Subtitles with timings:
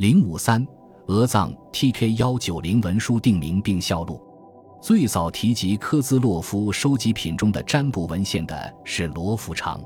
[0.00, 0.66] 零五三，
[1.08, 4.18] 俄藏 TK 幺九零文书定名并校录。
[4.80, 9.78] 最早提及科兹洛夫收集品中的占卜文献的是罗福昌，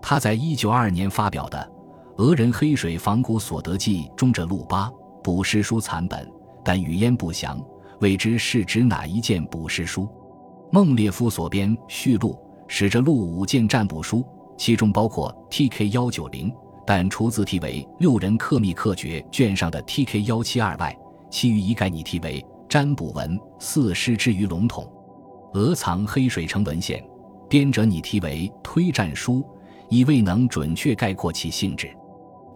[0.00, 1.70] 他在一九二二年发表的
[2.22, 4.90] 《俄人黑水仿古所得记》中着录八
[5.22, 6.26] 卜筮书残本，
[6.64, 7.62] 但语焉不详，
[8.00, 10.08] 未知是指哪一件卜筮书。
[10.70, 14.24] 孟列夫所编序录使着录五件占卜书，
[14.56, 16.50] 其中包括 TK 幺九零，
[16.86, 20.96] 但除字题为六人克密克诀卷上的 TK 幺七二外，
[21.30, 22.44] 其余一概拟题为。
[22.68, 24.90] 占卜文四师之于笼统，
[25.52, 27.04] 俄藏黑水城文献，
[27.46, 29.44] 编者拟题为推战书，
[29.90, 31.94] 已未能准确概括其性质。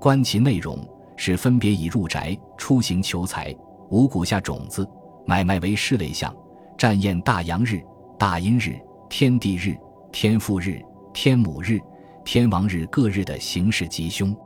[0.01, 0.79] 观其内容，
[1.19, 3.55] 是分别以入宅、出行求财、
[3.91, 4.89] 五谷下种子、
[5.27, 6.35] 买卖为事类项，
[6.79, 7.83] 占验大阳日、
[8.19, 8.81] 大阴日、
[9.11, 9.77] 天地日、
[10.11, 10.81] 天父日、
[11.13, 11.79] 天母日、
[12.27, 14.37] 天王日各日的形势吉凶。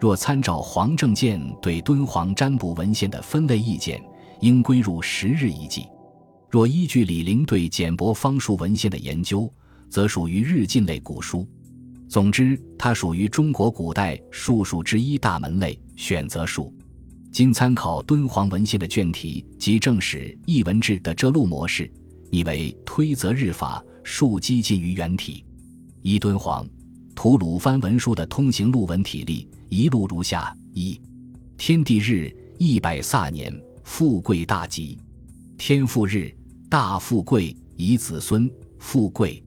[0.00, 4.02] 若参照黄正健对敦煌占卜文献的分类意见。
[4.40, 5.84] 应归入十日一记。
[6.48, 9.52] 若依据李陵对简帛方术文献的研究，
[9.90, 11.44] 则属于日进类古书。
[12.08, 16.72] 总之，它属于中国古代术数之一大门类——选择术。
[17.32, 21.92] 经参考敦煌文献的卷题及正史译文志的这录模式，
[22.30, 25.44] 拟为推则日法数几近于原体。
[26.02, 26.64] 依敦煌、
[27.18, 31.00] 吐鲁番文书的通行录文体例，一路如下：一、
[31.56, 33.52] 天地日一百卅年。
[33.82, 34.96] 富贵大吉，
[35.56, 36.32] 天父日
[36.70, 39.42] 大富贵，以子孙富贵。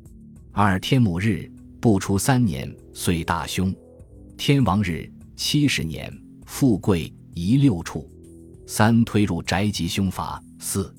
[0.51, 3.73] 二天母日不出三年，岁大凶。
[4.35, 6.13] 天王日七十年，
[6.45, 8.05] 富贵一六处。
[8.67, 10.43] 三推入宅吉凶法。
[10.59, 10.93] 四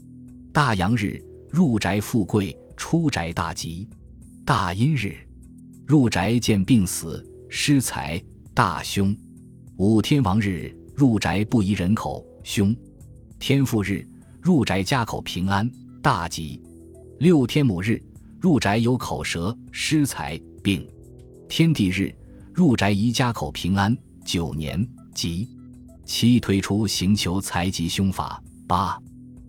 [0.55, 3.86] 大阳日入宅富贵，出宅大吉。
[4.47, 5.14] 大阴日
[5.84, 8.22] 入宅见病死，失财
[8.55, 9.14] 大凶。
[9.77, 12.74] 五天王日入宅不宜人口，凶。
[13.39, 14.06] 天父日
[14.41, 15.69] 入宅家口平安
[16.00, 16.61] 大吉，
[17.19, 18.00] 六天母日
[18.41, 20.86] 入宅有口舌失财病，
[21.48, 22.14] 天地日
[22.55, 25.48] 入宅宜家口平安九年吉，
[26.07, 28.96] 七推出行求财吉凶法八。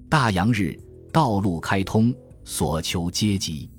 [0.09, 0.78] 大阳日
[1.12, 2.13] 道路开通
[2.44, 3.69] 所求皆吉，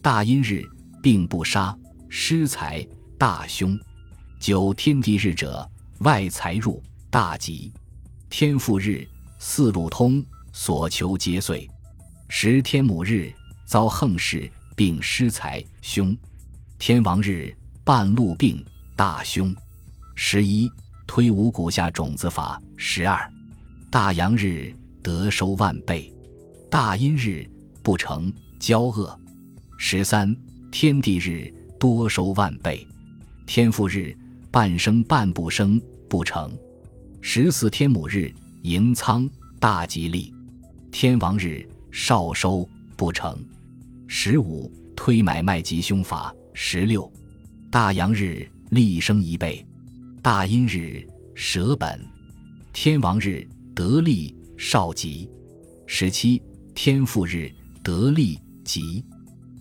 [0.00, 0.62] 大阴日
[1.02, 1.76] 病不杀
[2.08, 2.86] 失财
[3.18, 3.78] 大凶，
[4.40, 5.68] 九天地日者
[6.00, 7.72] 外财入大吉，
[8.30, 9.06] 天父日。
[9.40, 10.20] 四路通，
[10.52, 11.70] 所求皆遂。
[12.28, 13.32] 十天母日
[13.64, 16.16] 遭横事，并失财凶。
[16.76, 18.64] 天王日半路病
[18.96, 19.54] 大凶。
[20.16, 20.68] 十一
[21.06, 22.60] 推五谷下种子法。
[22.76, 23.32] 十二
[23.92, 26.12] 大阳日得收万倍，
[26.68, 27.48] 大阴日
[27.80, 29.16] 不成交恶。
[29.78, 30.36] 十三
[30.72, 32.86] 天地日多收万倍，
[33.46, 34.16] 天父日
[34.50, 36.50] 半生半不生不成。
[37.20, 38.32] 十四天母日。
[38.62, 39.26] 迎仓
[39.60, 40.34] 大吉利，
[40.90, 43.38] 天王日少收不成。
[44.08, 46.34] 十五推买卖吉凶法。
[46.54, 47.10] 十六
[47.70, 49.64] 大阳日利生一倍，
[50.20, 51.06] 大阴日
[51.36, 52.04] 舍本。
[52.72, 55.30] 天王日得利少吉。
[55.86, 56.42] 十七
[56.74, 57.50] 天父日
[57.82, 59.04] 得利吉，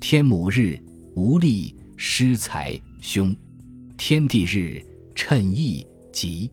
[0.02, 0.78] 天母日
[1.16, 3.36] 无利失财凶。
[3.98, 4.80] 天地日
[5.16, 6.48] 趁意吉。